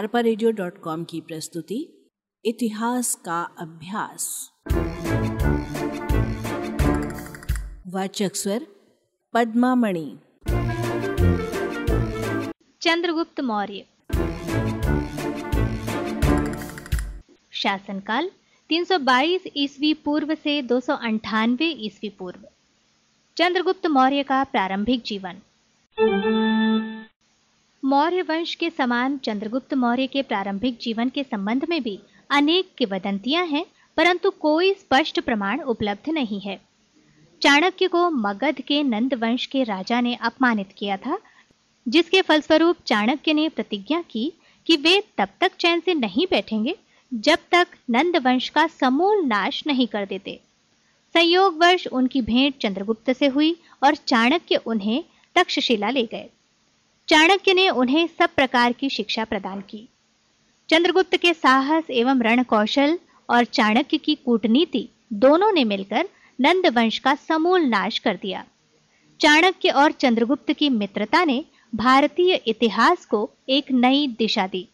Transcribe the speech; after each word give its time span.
अरपा 0.00 0.20
की 1.04 1.20
प्रस्तुति, 1.20 2.08
इतिहास 2.44 3.14
का 3.14 3.42
अभ्यास। 3.42 4.50
वाचक 7.86 8.36
स्वर, 8.36 8.66
पद्मामणि। 9.34 10.18
चंद्रगुप्त 12.80 13.40
मौर्य। 13.40 13.86
शासनकाल 17.50 18.30
322 18.68 19.42
ईस्वी 19.56 19.94
पूर्व 19.94 20.34
से 20.34 20.62
दो 20.62 20.80
ईस्वी 21.66 22.08
पूर्व। 22.08 22.40
चंद्रगुप्त 23.36 23.86
मौर्य 23.86 24.22
का 24.22 24.44
प्रारंभिक 24.44 25.02
जीवन। 25.02 25.40
मौर्य 27.84 28.22
वंश 28.22 28.54
के 28.54 28.70
समान 28.70 29.18
चंद्रगुप्त 29.18 29.74
मौर्य 29.74 30.06
के 30.06 30.22
प्रारंभिक 30.22 30.78
जीवन 30.80 31.08
के 31.08 31.22
संबंध 31.22 31.66
में 31.68 31.82
भी 31.82 32.00
अनेक 32.30 32.70
किवदंतियाँ 32.78 33.46
हैं, 33.46 33.64
परंतु 33.96 34.30
कोई 34.30 34.72
स्पष्ट 34.74 35.20
प्रमाण 35.20 35.60
उपलब्ध 35.60 36.10
नहीं 36.10 36.40
है। 36.40 36.60
चाणक्य 37.42 37.88
को 37.88 38.10
मगध 38.10 38.60
के 38.60 38.82
नंद 38.82 39.14
वंश 39.14 39.46
के 39.46 39.62
राजा 39.62 40.00
ने 40.00 40.14
अपमानित 40.14 40.68
किया 40.78 40.96
था, 40.96 41.18
जिसके 41.88 42.22
फलस्वरूप 42.22 42.76
चाणक्य 42.86 43.32
ने 43.32 43.48
प्रतिज्ञा 43.48 44.02
की 44.02 44.32
कि 44.66 44.76
वे 44.76 45.02
तब 45.18 45.28
तक 45.40 45.52
चैन 45.58 45.80
से 45.80 45.94
नहीं 45.94 46.26
बैठेंगे, 46.30 46.76
जब 47.14 47.38
तक 47.50 47.66
नंद 47.90 48.16
वंश 48.16 48.48
का 48.48 48.66
समूल 48.66 49.24
नाश 49.24 49.62
नहीं 49.66 49.86
कर 49.86 50.06
देते। 50.06 50.40
संयोगवश 51.14 51.86
उनकी 51.86 52.22
भेंट 52.22 52.54
चंद्रगुप्त 52.58 53.12
से 53.12 53.26
हुई 53.26 53.56
और 53.82 53.94
चाणक्य 53.94 54.56
उन्हें 54.56 55.04
तक्षशिला 55.34 55.90
ले 55.90 56.02
गए। 56.02 56.28
चाणक्य 57.08 57.54
ने 57.54 57.68
उन्हें 57.68 58.06
सब 58.06 58.30
प्रकार 58.36 58.72
की 58.72 58.88
शिक्षा 58.90 59.24
प्रदान 59.24 59.60
की। 59.60 59.88
चंद्रगुप्त 60.68 61.16
के 61.16 61.34
साहस 61.34 61.84
एवं 61.90 62.22
रण 62.22 62.42
कौशल 62.42 62.98
और 63.30 63.44
चाणक्य 63.44 63.98
की 63.98 64.14
कूटनीति 64.14 64.88
दोनों 65.12 65.52
ने 65.52 65.64
मिलकर 65.64 66.08
नंद 66.40 66.66
वंश 66.66 66.98
का 66.98 67.14
समूल 67.14 67.60
नाश 67.60 67.98
कर 67.98 68.16
दिया। 68.16 68.44
चाणक्य 69.20 69.68
और 69.68 69.92
चंद्रगुप्त 69.92 70.52
की 70.52 70.68
मित्रता 70.68 71.24
ने 71.24 71.44
भारतीय 71.74 72.34
इतिहास 72.34 73.06
को 73.06 73.30
एक 73.48 73.72
नई 73.72 74.06
दिशा 74.18 74.46
दी। 74.46 74.68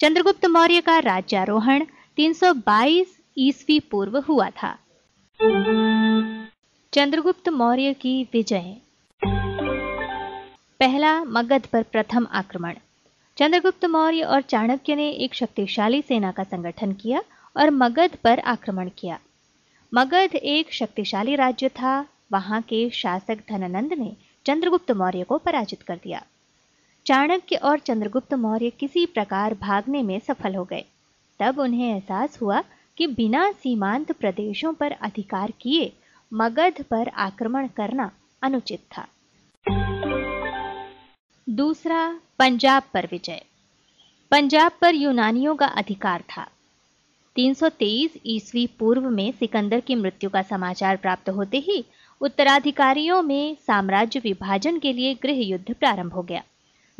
चंद्रगुप्त 0.00 0.46
मौर्य 0.46 0.80
का 0.80 0.98
राज्यारोहण 0.98 1.84
322 2.16 3.18
ईस्वी 3.38 3.80
पूर्व 3.80 4.18
हुआ 4.18 4.50
था। 4.50 4.78
चंद्रगुप्त 6.94 7.48
मौर्य 7.48 7.92
की 7.92 8.28
विजय। 8.32 8.76
पहला 10.80 11.24
मगध 11.24 11.66
पर 11.66 11.82
प्रथम 11.82 12.26
आक्रमण। 12.32 12.74
चंद्रगुप्त 13.36 13.84
मौर्य 13.84 14.22
और 14.22 14.42
चाणक्य 14.42 14.94
ने 14.94 15.10
एक 15.10 15.34
शक्तिशाली 15.34 16.02
सेना 16.02 16.32
का 16.32 16.42
संगठन 16.42 16.92
किया 16.92 17.22
और 17.56 17.70
मगध 17.70 18.16
पर 18.24 18.38
आक्रमण 18.38 18.90
किया। 18.98 19.18
मगध 19.94 20.34
एक 20.34 20.72
शक्तिशाली 20.72 21.34
राज्य 21.34 21.68
था, 21.68 22.06
वहाँ 22.32 22.62
के 22.62 22.90
शासक 22.90 23.38
धनानंद 23.48 23.92
ने 23.92 24.16
चंद्रगुप्त 24.46 24.90
मौर्य 24.90 25.24
को 25.24 25.38
पराजित 25.38 25.82
कर 25.82 25.96
दिया। 25.96 26.22
चाणक्य 27.06 27.56
और 27.56 27.78
चंद्रगुप्त 27.78 28.34
मौर्य 28.34 28.70
किसी 28.70 29.06
प्रकार 29.06 29.54
भागने 29.54 30.02
में 30.02 30.18
सफल 30.18 30.54
हो 30.54 30.64
गए। 30.64 30.84
तब 31.40 31.58
उन्हें 31.58 31.94
एहसास 31.94 32.42
हुआ 32.42 32.64
कि 32.96 33.06
बिना 33.06 33.52
सीमांत 33.52 34.12
प्रदेशों 34.12 34.74
पर 34.74 34.92
अधिकार 34.92 35.52
किए 35.60 35.92
मगध 36.32 36.82
पर 36.82 37.08
आक्रमण 37.08 37.68
करना 37.68 38.10
अनुचित 38.42 38.80
था। 38.96 39.08
दूसरा, 41.60 42.20
पंजाब 42.38 42.82
पर 42.94 43.08
विजय। 43.10 43.42
पंजाब 44.30 44.72
पर 44.80 44.94
यूनानियों 44.94 45.56
का 45.56 45.66
अधिकार 45.66 46.20
था। 46.20 46.46
323 47.34 48.10
ईस्वी 48.26 48.66
पूर्व 48.66 49.10
में 49.10 49.32
सिकंदर 49.32 49.80
की 49.80 49.94
मृत्यु 49.94 50.30
का 50.30 50.42
समाचार 50.42 50.96
प्राप्त 50.96 51.28
होते 51.28 51.58
ही 51.58 51.84
उत्तराधिकारियों 52.20 53.22
में 53.22 53.56
साम्राज्य 53.66 54.20
विभाजन 54.20 54.78
के 54.78 54.92
लिए 54.92 55.14
गृह 55.14 55.40
युद्ध 55.40 55.74
प्रारंभ 55.74 56.12
हो 56.12 56.22
गया, 56.22 56.42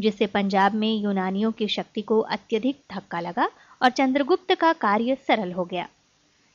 जिससे 0.01 0.27
पंजाब 0.27 0.75
में 0.75 1.03
यूनानियों 1.03 1.53
की 1.53 1.69
शक्ति 1.69 2.03
को 2.03 2.21
अत्यधिक 2.21 2.81
धक्का 2.95 3.21
लगा 3.21 3.51
और 3.83 3.91
चंद्रगुप्त 3.91 4.55
का 4.55 4.73
कार्य 4.73 5.15
सरल 5.15 5.53
हो 5.53 5.65
गया। 5.65 5.89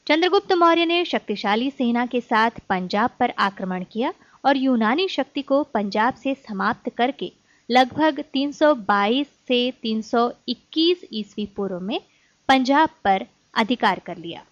चंद्रगुप्त 0.08 0.54
मौर्य 0.54 0.86
ने 0.86 1.06
शक्तिशाली 1.06 1.72
सेना 1.72 2.06
के 2.06 2.22
साथ 2.22 2.52
पंजाब 2.70 3.10
पर 3.20 3.34
आक्रमण 3.40 3.84
किया 3.92 4.14
और 4.46 4.58
यूनानी 4.58 5.08
शक्ति 5.08 5.42
को 5.42 5.64
पंजाब 5.64 6.14
से 6.14 6.34
समाप्त 6.34 6.90
करके 6.90 7.45
लगभग 7.72 8.24
322 8.34 9.28
से 9.48 9.72
321 9.72 11.06
ईस्वी 11.14 11.46
पूर्व 11.46 11.80
में 11.80 12.02
पंजाब 12.48 12.90
पर 13.04 13.26
अधिकार 13.54 14.00
कर 14.00 14.18
लिया। 14.18 14.46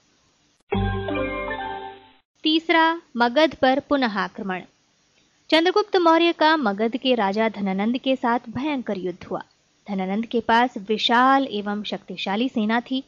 तीसरा, 2.44 3.02
मगध 3.18 3.56
पर 3.56 3.80
पुनः 3.80 4.20
आक्रमण। 4.20 4.62
चंद्रगुप्त 5.50 5.96
मौर्य 5.96 6.34
का 6.34 6.58
मगध 6.58 6.98
के 6.98 7.16
राजा 7.16 7.50
धनानंद 7.50 7.98
के 7.98 8.16
साथ 8.16 8.40
भयंकर 8.50 8.98
युद्ध 8.98 9.24
हुआ। 9.24 9.42
धनानंद 9.88 10.26
के 10.26 10.40
पास 10.40 10.78
विशाल 10.78 11.48
एवं 11.52 11.84
शक्तिशाली 11.84 12.50
सेना 12.50 12.82
थी। 12.82 13.04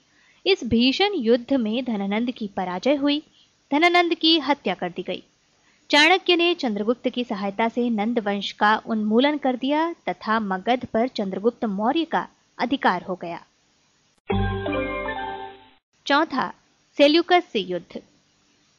इस 0.45 0.63
भीषण 0.63 1.09
युद्ध 1.15 1.53
में 1.53 1.85
धनानंद 1.85 2.31
की 2.31 2.47
पराजय 2.47 2.95
हुई। 2.95 3.23
धनानंद 3.71 4.15
की 4.15 4.39
हत्या 4.39 4.73
कर 4.73 4.89
दी 4.89 5.03
गई। 5.03 5.23
चाणक्य 5.89 6.35
ने 6.35 6.53
चंद्रगुप्त 6.53 7.09
की 7.09 7.23
सहायता 7.23 7.67
से 7.69 7.89
नंद 7.89 8.19
वंश 8.19 8.51
का 8.51 8.81
उन्मूलन 8.85 9.37
कर 9.37 9.55
दिया 9.55 9.93
तथा 9.93 10.39
मगध 10.39 10.85
पर 10.85 11.07
चंद्रगुप्त 11.07 11.65
मौर्य 11.65 12.05
का 12.05 12.27
अधिकार 12.57 13.03
हो 13.03 13.15
गया। 13.15 13.45
चौथा, 16.05 16.53
सेल्यूकस 16.97 17.43
से 17.53 17.59
युद्ध। 17.59 18.01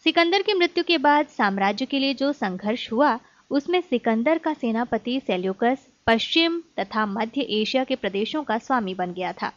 सिकंदर 0.04 0.42
की 0.42 0.54
मृत्यु 0.54 0.84
के 0.84 0.98
बाद 0.98 1.26
साम्राज्य 1.26 1.86
के 1.86 1.98
लिए 1.98 2.14
जो 2.14 2.32
संघर्ष 2.32 2.92
हुआ, 2.92 3.18
उसमें 3.50 3.80
सिकंदर 3.80 4.38
का 4.38 4.52
सेनापति 4.52 5.20
सेल्यूकस 5.26 5.86
पश्चिम 6.06 6.62
तथा 6.80 7.06
मध्य 7.06 7.40
एशिया 7.40 7.84
के 7.84 7.96
प्रदेशों 7.96 8.42
का 8.42 8.58
स्वामी 8.58 8.94
बन 8.94 9.12
गया 9.12 9.32
था। 9.32 9.48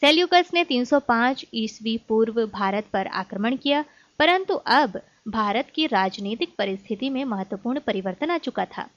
सेल्यूकस 0.00 0.50
ने 0.54 0.64
305 0.64 1.44
ईस्वी 1.54 1.98
पूर्व 2.08 2.46
भारत 2.46 2.86
पर 2.92 3.06
आक्रमण 3.06 3.56
किया, 3.56 3.84
परंतु 4.18 4.54
अब 4.54 5.00
भारत 5.26 5.70
की 5.74 5.86
राजनीतिक 5.86 6.54
परिस्थिति 6.58 7.08
में 7.10 7.24
महत्वपूर्ण 7.24 7.80
परिवर्तन 7.80 8.30
आ 8.30 8.36
चुका 8.38 8.64
था। 8.64 8.88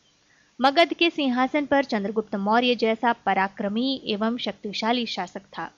मगध 0.59 0.93
के 0.93 1.09
सिंहासन 1.09 1.65
पर 1.65 1.83
चंद्रगुप्त 1.83 2.35
मौर्य 2.35 2.75
जैसा 2.75 3.13
पराक्रमी 3.13 4.01
एवं 4.05 4.37
शक्तिशाली 4.37 5.05
शासक 5.05 5.41
था। 5.57 5.69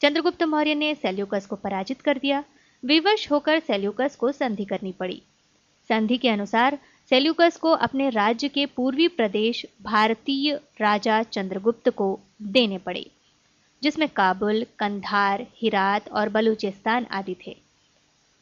चंद्रगुप्त 0.00 0.42
मौर्य 0.42 0.74
ने 0.74 0.94
सेल्यूकस 0.94 1.46
को 1.46 1.56
पराजित 1.56 2.00
कर 2.00 2.18
दिया। 2.18 2.42
विवश 2.82 3.30
होकर 3.30 3.58
सेल्यूकस 3.58 4.16
को 4.16 4.32
संधि 4.32 4.64
करनी 4.64 4.92
पड़ी। 4.92 5.22
संधि 5.90 6.18
के 6.18 6.28
अनुसार 6.28 6.78
सेल्यूकस 7.10 7.56
को 7.56 7.70
अपने 7.70 8.10
राज्य 8.10 8.48
के 8.48 8.66
पूर्वी 8.66 9.08
प्रदेश 9.08 9.64
भारतीय 9.82 10.54
राजा 10.80 11.22
चंद्रगुप्त 11.22 11.88
को 11.88 12.20
देने 12.42 12.78
पड़े, 12.78 13.06
जिसमें 13.82 14.08
काबुल, 14.08 14.64
कंधार, 14.78 15.46
हिरात 15.56 16.08
और 16.08 16.28
बलूचिस्तान 16.28 17.06
आदि 17.10 17.36
थे। 17.46 17.56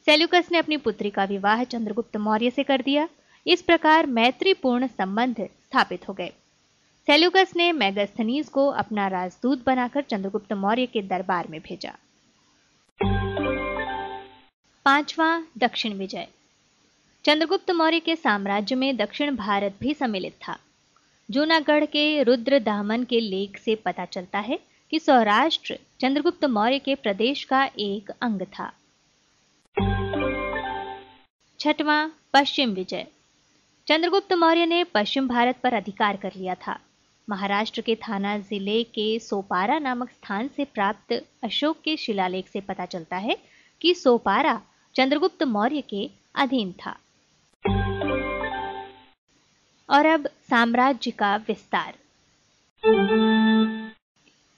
सेल्यूकस 0.09 0.49
ने 0.53 0.59
अपनी 0.59 0.77
पुत्री 0.77 1.11
का 1.11 1.25
विवाह 1.25 1.65
चंद्रगुप्त 1.65 2.17
मौर्य 2.17 2.51
से 2.51 2.63
कर 2.63 2.83
दिया। 2.83 3.09
इस 3.47 3.63
प्रकार 3.63 4.07
मैत्रीपूर्ण 4.07 4.87
संबंध 4.87 5.41
स्थापित 5.41 6.09
हो 6.09 6.15
गए। 6.15 6.29
सेल्यूकस 7.07 7.53
ने 7.57 7.73
मैगस्थनीज 7.73 8.49
को 8.49 8.67
अपना 8.67 9.09
राजदूत 9.09 9.65
बनाकर 9.67 10.03
चंद्रगुप्त 10.03 10.53
मौर्य 10.53 10.87
के 10.87 11.03
दरबार 11.03 11.49
में 11.49 11.61
भेजा। 11.61 11.93
पांचवा 14.85 15.43
दक्षिण 15.59 15.93
विजय। 15.93 16.29
चंद्रगुप्त 17.25 17.71
मौर्य 17.71 18.01
के 18.01 18.17
साम्राज्य 18.17 18.75
में 18.75 18.97
दक्षिण 18.97 19.37
भारत 19.37 19.77
भी 19.81 19.95
सम्मिलित 19.95 20.35
था। 20.49 20.59
जूनागढ़ 21.31 21.85
के 21.85 22.23
रुद्र 22.23 22.59
दामन 22.59 23.05
के 23.05 23.21
लेख 23.21 23.59
से 23.59 23.75
पता 23.75 24.05
चलता 24.05 24.39
है 24.39 24.59
कि 24.91 24.99
सौराष्ट्र 24.99 25.79
चंद्रगुप्त 26.01 26.45
मौर्य 26.45 26.79
के 26.79 26.95
प्रदेश 26.95 27.45
का 27.45 27.71
एक 27.79 28.11
अंग 28.23 28.43
था। 28.43 28.73
छठवां, 31.61 32.09
पश्चिम 32.33 32.71
विजय। 32.71 33.07
चंद्रगुप्त 33.87 34.33
मौर्य 34.33 34.67
ने 34.67 34.85
पश्चिम 34.85 35.29
भारत 35.29 35.57
पर 35.63 35.75
अधिकार 35.75 36.17
कर 36.17 36.33
लिया 36.37 36.55
था। 36.55 36.79
महाराष्ट्र 37.31 37.81
के 37.81 37.95
थाना 37.95 38.39
ज़िले 38.39 38.85
के 38.85 39.19
सोपारा 39.19 39.79
नामक 39.79 40.11
स्थान 40.11 40.49
से 40.49 40.65
प्राप्त 40.65 41.27
अशोक 41.45 41.81
के 41.85 41.97
शिलालेख 41.97 42.49
से 42.49 42.61
पता 42.61 42.85
चलता 42.85 43.17
है 43.17 43.37
कि 43.81 43.95
सोपारा 43.95 44.63
चंद्रगुप्त 44.95 45.43
मौर्य 45.43 45.81
के 45.81 46.11
अधीन 46.35 46.73
था। 46.73 46.99
और 49.91 50.07
अब 50.07 50.27
साम्राज्य 50.27 51.11
का 51.11 51.37
विस्तार। 51.37 51.95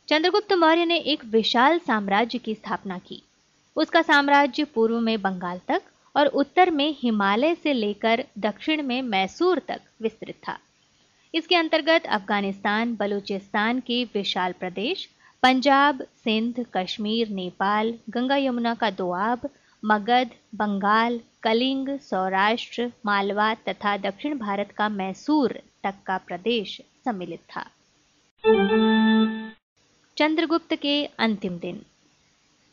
चंद्रगुप्त 0.08 0.52
मौर्य 0.52 0.84
ने 0.84 0.96
एक 0.96 1.24
विशाल 1.24 1.78
साम्राज्य 1.78 2.38
की 2.38 2.54
स्थापना 2.54 2.98
की। 2.98 3.22
उसका 3.76 4.02
साम्राज्य 4.02 4.64
पूर्व 4.64 5.00
में 5.00 5.22
बंगाल 5.22 5.60
तक 5.68 5.82
और 6.16 6.26
उत्तर 6.26 6.70
में 6.70 6.94
हिमालय 6.98 7.54
से 7.54 7.72
लेकर 7.72 8.24
दक्षिण 8.38 8.82
में 8.82 9.02
मैसूर 9.02 9.58
तक 9.58 9.80
विस्तृत 10.02 10.34
था। 10.48 10.58
इसके 11.34 11.56
अंतर्गत 11.56 12.06
अफ़गानिस्तान, 12.06 12.96
बलूचिस्तान 12.96 13.80
के 13.80 14.04
विशाल 14.04 14.52
प्रदेश, 14.52 15.08
पंजाब, 15.42 16.02
सिंध, 16.02 16.66
कश्मीर, 16.74 17.28
नेपाल, 17.28 17.94
गंगा 18.10 18.36
यमुना 18.36 18.74
का 18.74 18.90
दोआब, 18.90 19.48
मगध, 19.84 20.30
बंगाल, 20.54 21.20
कलिंग, 21.42 21.98
सौराष्ट्र, 21.98 22.92
मालवा 23.06 23.54
तथा 23.54 23.96
दक्षिण 23.96 24.38
भारत 24.38 24.70
का 24.70 24.88
मैसूर 24.88 25.60
तक 25.84 25.94
का 26.06 26.16
प्रदेश 26.18 26.80
सम्मिलित 27.04 27.40
था। 27.56 27.66
चंद्रगुप्त 30.16 30.74
के 30.74 31.04
अंतिम 31.04 31.58
दिन। 31.58 31.82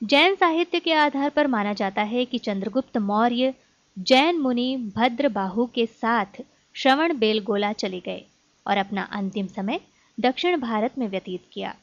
जैन 0.03 0.35
साहित्य 0.35 0.79
के 0.79 0.93
आधार 0.93 1.29
पर 1.29 1.47
माना 1.47 1.73
जाता 1.73 2.01
है 2.01 2.25
कि 2.25 2.37
चंद्रगुप्त 2.37 2.97
मौर्य, 2.97 3.53
जैन 3.99 4.37
मुनि 4.37 4.91
भद्रबाहु 4.95 5.65
के 5.65 5.85
साथ 5.85 6.41
श्रवण 6.75 7.17
बेलगोला 7.17 7.73
चले 7.73 7.99
गए 7.99 8.25
और 8.67 8.77
अपना 8.77 9.03
अंतिम 9.03 9.47
समय 9.47 9.79
दक्षिण 10.19 10.57
भारत 10.57 10.97
में 10.97 11.07
व्यतीत 11.07 11.41
किया। 11.53 11.75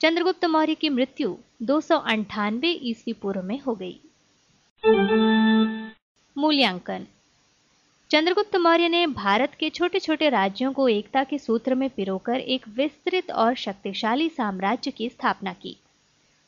चंद्रगुप्त 0.00 0.44
मौर्य 0.44 0.74
की 0.74 0.88
मृत्यु 0.88 1.36
दो 1.62 1.80
ईस्वी 2.64 3.12
पूर्व 3.12 3.42
में 3.42 3.60
हो 3.60 3.74
गई। 3.74 4.00
मूल्यांकन। 6.38 7.06
चंद्रगुप्त 8.10 8.56
मौर्य 8.56 8.88
ने 8.88 9.06
भारत 9.06 9.52
के 9.60 9.70
छोटे 9.70 10.00
छोटे 10.00 10.28
राज्यों 10.28 10.72
को 10.72 10.88
एकता 10.88 11.24
के 11.24 11.38
सूत्र 11.38 11.74
में 11.74 11.90
पिरोकर 11.90 12.40
एक 12.40 12.68
विस्तृत 12.68 13.30
और 13.30 13.54
शक्तिशाली 13.54 14.28
साम्राज्य 14.28 14.90
की 14.90 15.08
स्थापना 15.08 15.52
की। 15.52 15.76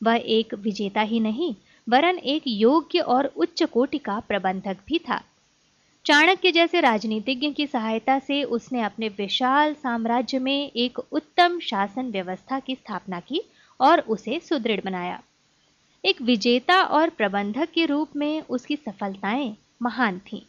वह 0.03 0.23
एक 0.27 0.55
विजेता 0.55 1.01
ही 1.01 1.21
नहीं, 1.21 1.55
वरन 1.89 2.19
एक 2.19 2.43
योग्य 2.47 2.99
और 2.99 3.27
उच्च 3.27 3.63
कोटि 3.63 3.99
का 3.99 4.21
प्रबंधक 4.21 4.77
भी 4.87 4.99
था। 4.99 5.23
चाणक्य 6.05 6.53
जैसे 6.53 6.81
राजनीतिज्ञ 6.81 7.51
की 7.51 7.67
सहायता 7.67 8.19
से 8.19 8.43
उसने 8.43 8.83
अपने 8.83 9.09
विशाल 9.09 9.75
साम्राज्य 9.75 10.39
में 10.39 10.71
एक 10.77 10.99
उत्तम 10.99 11.61
शासन 11.61 12.11
व्यवस्था 12.11 12.61
की 12.61 12.75
स्थापना 12.75 13.21
की 13.21 13.43
और 13.81 14.01
उसे 14.01 14.41
सुदृढ़ 14.41 14.81
बनाया। 14.85 15.23
एक 16.05 16.23
विजेता 16.23 16.83
और 16.83 17.11
प्रबंधक 17.11 17.69
के 17.71 17.87
रूप 17.87 18.09
में 18.17 18.43
उसकी 18.43 18.77
सफलताएँ 18.77 19.57
महान 19.83 20.19
थीं। 20.19 20.43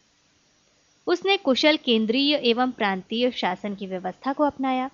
उसने 1.06 1.36
कुशल 1.36 1.76
केंद्रीय 1.76 2.34
एवं 2.34 2.70
प्रांतीय 2.70 3.30
शासन 3.30 3.74
की 3.74 3.86
व्यवस्था 3.86 4.32
को 4.32 4.44
अपनाया। 4.44 4.90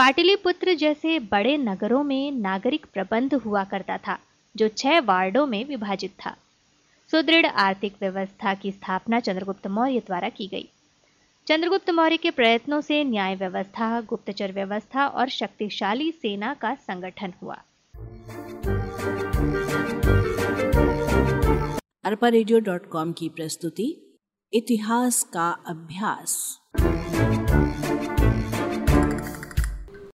पाटलिपुत्र 0.00 0.74
जैसे 0.74 1.18
बड़े 1.18 1.56
नगरों 1.56 2.04
में 2.04 2.32
नागरिक 2.32 2.86
प्रबंध 2.94 3.34
हुआ 3.34 3.64
करता 3.64 3.96
था, 3.96 4.18
जो 4.56 4.68
छह 4.68 5.00
वार्डों 5.00 5.46
में 5.46 5.64
विभाजित 5.64 6.10
था। 6.26 6.36
सुदृढ़ 7.10 7.46
आर्थिक 7.46 7.94
व्यवस्था 8.00 8.54
की 8.54 8.72
स्थापना 8.72 9.20
चंद्रगुप्त 9.20 9.66
मौर्य 9.66 10.00
द्वारा 10.00 10.28
की 10.28 10.46
गई। 10.46 10.68
चंद्रगुप्त 11.46 11.90
मौर्य 11.90 12.16
के 12.16 12.30
प्रयत्नों 12.30 12.80
से 12.80 13.04
न्याय 13.04 13.34
व्यवस्था, 13.34 14.00
गुप्तचर 14.00 14.52
व्यवस्था 14.52 15.06
और 15.06 15.28
शक्तिशाली 15.28 16.12
सेना 16.12 16.54
का 16.54 16.74
संगठन 16.74 17.34
हुआ। 17.42 17.58
अरपा 22.04 22.30
की 23.12 23.28
प्रस्तुति, 23.28 24.18
इतिहास 24.52 25.22
का 25.22 25.50
अभ्यास। 25.50 26.60